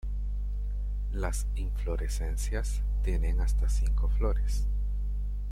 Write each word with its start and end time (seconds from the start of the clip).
Las 1.13 1.45
inflorescencias 1.55 2.81
tienen 3.03 3.39
hasta 3.39 3.69
cinco 3.69 4.09
flores. 4.09 4.65